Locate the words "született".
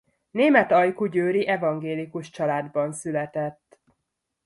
2.93-3.77